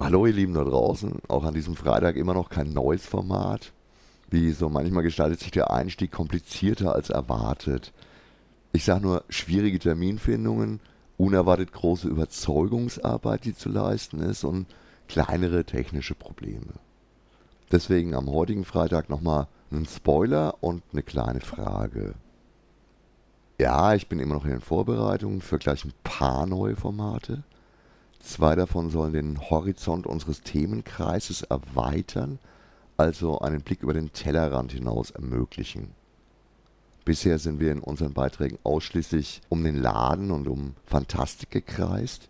[0.00, 3.72] Hallo ihr Lieben da draußen, auch an diesem Freitag immer noch kein neues Format.
[4.30, 7.92] Wie so manchmal gestaltet sich der Einstieg komplizierter als erwartet.
[8.72, 10.78] Ich sage nur schwierige Terminfindungen,
[11.16, 14.66] unerwartet große Überzeugungsarbeit, die zu leisten ist und
[15.08, 16.74] kleinere technische Probleme.
[17.72, 22.14] Deswegen am heutigen Freitag nochmal einen Spoiler und eine kleine Frage.
[23.60, 27.42] Ja, ich bin immer noch in den Vorbereitungen für gleich ein paar neue Formate.
[28.20, 32.38] Zwei davon sollen den Horizont unseres Themenkreises erweitern,
[32.96, 35.94] also einen Blick über den Tellerrand hinaus ermöglichen.
[37.04, 42.28] Bisher sind wir in unseren Beiträgen ausschließlich um den Laden und um Fantastik gekreist.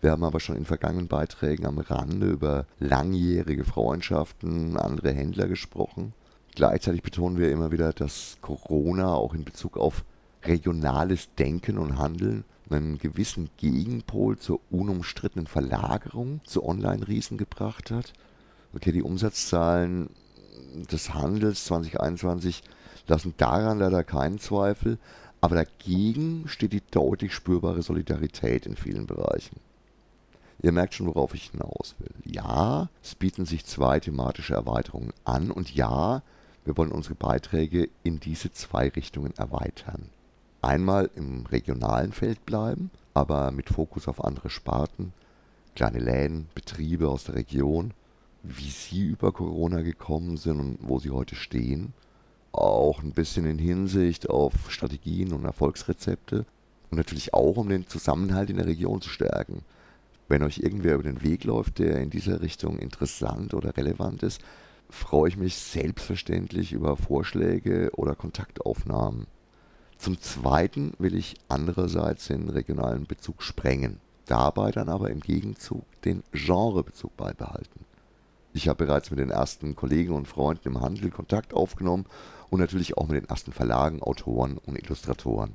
[0.00, 6.14] Wir haben aber schon in vergangenen Beiträgen am Rande über langjährige Freundschaften, andere Händler gesprochen.
[6.54, 10.04] Gleichzeitig betonen wir immer wieder, dass Corona auch in Bezug auf
[10.44, 18.12] regionales Denken und Handeln einen gewissen Gegenpol zur unumstrittenen Verlagerung zu Online-Riesen gebracht hat.
[18.74, 20.10] Okay, die Umsatzzahlen
[20.90, 22.62] des Handels 2021
[23.06, 24.98] lassen daran leider keinen Zweifel,
[25.40, 29.60] aber dagegen steht die deutlich spürbare Solidarität in vielen Bereichen.
[30.62, 32.10] Ihr merkt schon, worauf ich hinaus will.
[32.24, 36.22] Ja, es bieten sich zwei thematische Erweiterungen an und ja,
[36.64, 40.10] wir wollen unsere Beiträge in diese zwei Richtungen erweitern
[40.66, 45.12] einmal im regionalen Feld bleiben, aber mit Fokus auf andere Sparten,
[45.74, 47.92] kleine Läden, Betriebe aus der Region,
[48.42, 51.92] wie sie über Corona gekommen sind und wo sie heute stehen.
[52.52, 56.46] Auch ein bisschen in Hinsicht auf Strategien und Erfolgsrezepte
[56.90, 59.62] und natürlich auch, um den Zusammenhalt in der Region zu stärken.
[60.28, 64.40] Wenn euch irgendwer über den Weg läuft, der in dieser Richtung interessant oder relevant ist,
[64.88, 69.26] freue ich mich selbstverständlich über Vorschläge oder Kontaktaufnahmen.
[69.98, 76.22] Zum Zweiten will ich andererseits den regionalen Bezug sprengen, dabei dann aber im Gegenzug den
[76.32, 77.84] Genrebezug beibehalten.
[78.52, 82.06] Ich habe bereits mit den ersten Kollegen und Freunden im Handel Kontakt aufgenommen
[82.50, 85.54] und natürlich auch mit den ersten Verlagen, Autoren und Illustratoren.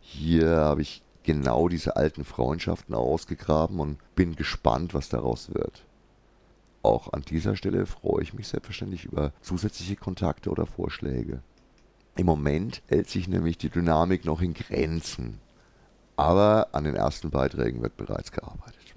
[0.00, 5.84] Hier habe ich genau diese alten Freundschaften ausgegraben und bin gespannt, was daraus wird.
[6.82, 11.42] Auch an dieser Stelle freue ich mich selbstverständlich über zusätzliche Kontakte oder Vorschläge.
[12.16, 15.38] Im Moment hält sich nämlich die Dynamik noch in Grenzen.
[16.16, 18.94] Aber an den ersten Beiträgen wird bereits gearbeitet.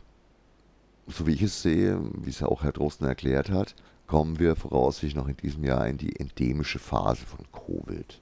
[1.07, 3.75] So wie ich es sehe, wie es ja auch Herr Drosten erklärt hat,
[4.07, 8.21] kommen wir voraussichtlich noch in diesem Jahr in die endemische Phase von Covid.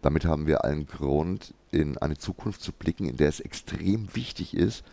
[0.00, 4.54] Damit haben wir allen Grund, in eine Zukunft zu blicken, in der es extrem wichtig
[4.54, 4.84] ist,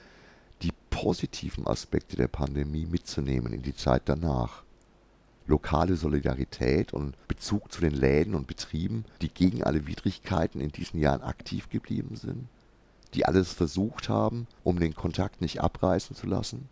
[0.64, 4.64] die positiven Aspekte der Pandemie mitzunehmen in die Zeit danach
[5.48, 11.00] lokale Solidarität und Bezug zu den Läden und Betrieben, die gegen alle Widrigkeiten in diesen
[11.00, 12.48] Jahren aktiv geblieben sind,
[13.14, 16.70] die alles versucht haben, um den Kontakt nicht abreißen zu lassen,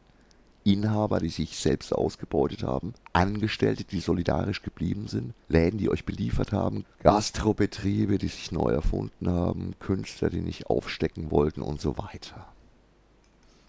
[0.64, 6.52] Inhaber, die sich selbst ausgebeutet haben, Angestellte, die solidarisch geblieben sind, Läden, die euch beliefert
[6.52, 12.46] haben, Gastrobetriebe, die sich neu erfunden haben, Künstler, die nicht aufstecken wollten und so weiter.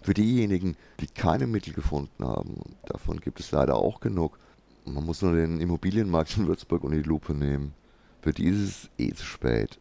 [0.03, 4.39] Für diejenigen, die keine Mittel gefunden haben, davon gibt es leider auch genug,
[4.85, 7.75] man muss nur den Immobilienmarkt in Würzburg unter die Lupe nehmen.
[8.23, 9.79] Für die ist es eh zu spät.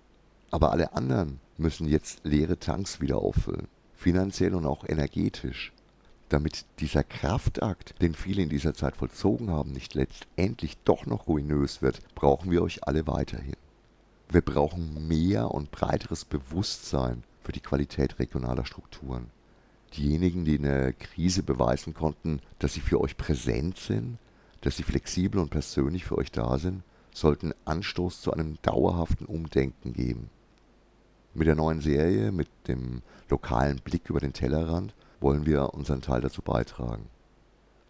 [0.51, 3.67] Aber alle anderen müssen jetzt leere Tanks wieder auffüllen.
[3.95, 5.73] Finanziell und auch energetisch.
[6.29, 11.81] Damit dieser Kraftakt, den viele in dieser Zeit vollzogen haben, nicht letztendlich doch noch ruinös
[11.81, 13.55] wird, brauchen wir euch alle weiterhin.
[14.29, 19.31] Wir brauchen mehr und breiteres Bewusstsein für die Qualität regionaler Strukturen.
[19.97, 24.19] Diejenigen, die in der Krise beweisen konnten, dass sie für euch präsent sind,
[24.61, 26.83] dass sie flexibel und persönlich für euch da sind,
[27.13, 30.29] sollten Anstoß zu einem dauerhaften Umdenken geben.
[31.33, 36.21] Mit der neuen Serie, mit dem lokalen Blick über den Tellerrand, wollen wir unseren Teil
[36.21, 37.07] dazu beitragen.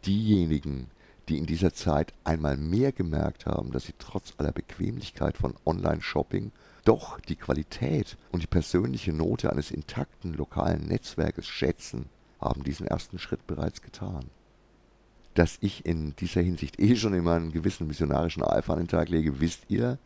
[0.06, 0.88] Diejenigen,
[1.28, 6.52] die in dieser Zeit einmal mehr gemerkt haben, dass sie trotz aller Bequemlichkeit von Online-Shopping
[6.85, 12.06] doch die Qualität und die persönliche Note eines intakten lokalen Netzwerkes schätzen,
[12.40, 14.25] haben diesen ersten Schritt bereits getan
[15.34, 19.09] dass ich in dieser Hinsicht eh schon immer einen gewissen missionarischen Eifer an den Tag
[19.09, 19.97] lege, wisst ihr.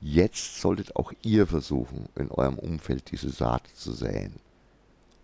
[0.00, 4.34] Jetzt solltet auch ihr versuchen, in eurem Umfeld diese Saat zu säen.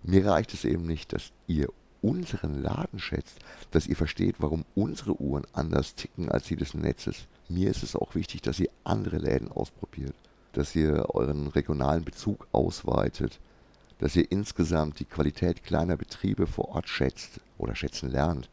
[0.04, 1.68] Mir reicht es eben nicht, dass ihr
[2.00, 3.38] unseren Laden schätzt,
[3.72, 7.26] dass ihr versteht, warum unsere Uhren anders ticken als die des Netzes.
[7.48, 10.14] Mir ist es auch wichtig, dass ihr andere Läden ausprobiert,
[10.52, 13.40] dass ihr euren regionalen Bezug ausweitet,
[13.98, 18.48] dass ihr insgesamt die Qualität kleiner Betriebe vor Ort schätzt oder schätzen lernt,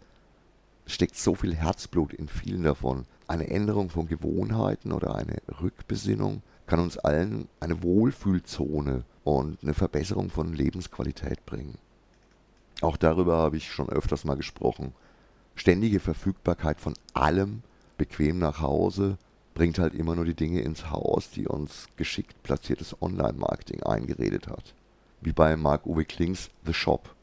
[0.86, 3.06] steckt so viel Herzblut in vielen davon.
[3.28, 10.30] Eine Änderung von Gewohnheiten oder eine Rückbesinnung kann uns allen eine Wohlfühlzone und eine Verbesserung
[10.30, 11.78] von Lebensqualität bringen.
[12.82, 14.94] Auch darüber habe ich schon öfters mal gesprochen.
[15.56, 17.64] Ständige Verfügbarkeit von allem,
[17.98, 19.18] bequem nach Hause,
[19.54, 24.74] bringt halt immer nur die Dinge ins Haus, die uns geschickt platziertes Online-Marketing eingeredet hat.
[25.22, 27.15] Wie bei Mark-Uwe Klings The Shop.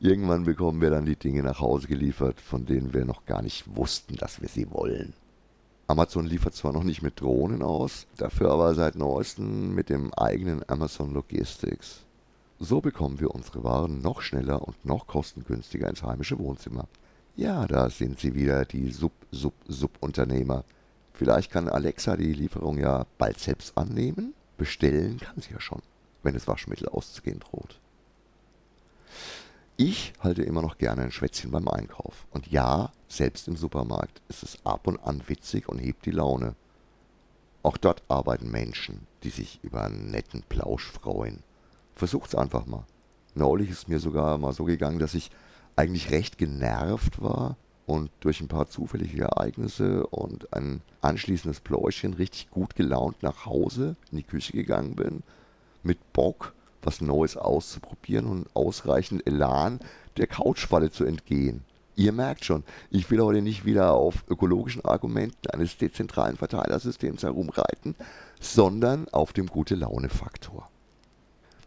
[0.00, 3.76] Irgendwann bekommen wir dann die Dinge nach Hause geliefert, von denen wir noch gar nicht
[3.76, 5.14] wussten, dass wir sie wollen.
[5.86, 10.62] Amazon liefert zwar noch nicht mit Drohnen aus, dafür aber seit neuestem mit dem eigenen
[10.68, 12.00] Amazon Logistics.
[12.58, 16.86] So bekommen wir unsere Waren noch schneller und noch kostengünstiger ins heimische Wohnzimmer.
[17.36, 20.64] Ja, da sind sie wieder, die Sub-Sub-Subunternehmer.
[21.12, 24.34] Vielleicht kann Alexa die Lieferung ja bald selbst annehmen.
[24.56, 25.82] Bestellen kann sie ja schon,
[26.22, 27.78] wenn das Waschmittel auszugehen droht.
[29.76, 32.26] Ich halte immer noch gerne ein Schwätzchen beim Einkauf.
[32.30, 36.54] Und ja, selbst im Supermarkt ist es ab und an witzig und hebt die Laune.
[37.64, 41.42] Auch dort arbeiten Menschen, die sich über einen netten Plausch freuen.
[41.96, 42.84] Versucht's einfach mal.
[43.34, 45.32] Neulich ist mir sogar mal so gegangen, dass ich
[45.74, 47.56] eigentlich recht genervt war
[47.86, 53.96] und durch ein paar zufällige Ereignisse und ein anschließendes Pläuschen richtig gut gelaunt nach Hause
[54.12, 55.24] in die Küche gegangen bin,
[55.82, 56.54] mit Bock,
[56.84, 59.80] was Neues auszuprobieren und ausreichend Elan
[60.16, 61.64] der Couchfalle zu entgehen.
[61.96, 67.94] Ihr merkt schon, ich will heute nicht wieder auf ökologischen Argumenten eines dezentralen Verteilersystems herumreiten,
[68.40, 70.68] sondern auf dem Gute-Laune-Faktor.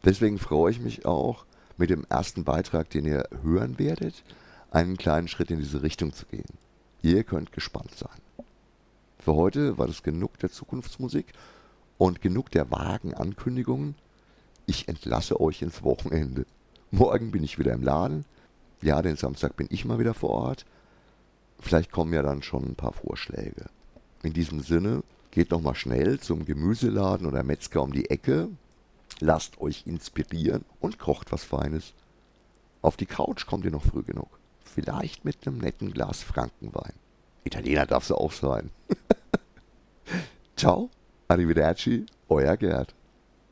[0.03, 1.45] Deswegen freue ich mich auch,
[1.77, 4.23] mit dem ersten Beitrag, den ihr hören werdet,
[4.71, 6.57] einen kleinen Schritt in diese Richtung zu gehen.
[7.01, 8.45] Ihr könnt gespannt sein.
[9.19, 11.33] Für heute war das genug der Zukunftsmusik
[11.97, 13.95] und genug der vagen Ankündigungen.
[14.69, 16.45] Ich entlasse euch ins Wochenende.
[16.91, 18.25] Morgen bin ich wieder im Laden.
[18.81, 20.65] Ja, den Samstag bin ich mal wieder vor Ort.
[21.57, 23.67] Vielleicht kommen ja dann schon ein paar Vorschläge.
[24.23, 28.49] In diesem Sinne, geht noch mal schnell zum Gemüseladen oder Metzger um die Ecke.
[29.21, 31.93] Lasst euch inspirieren und kocht was Feines.
[32.81, 34.37] Auf die Couch kommt ihr noch früh genug.
[34.65, 36.93] Vielleicht mit einem netten Glas Frankenwein.
[37.45, 38.69] Italiener darf es auch sein.
[40.57, 40.89] Ciao,
[41.29, 42.93] arrivederci, euer Gerd.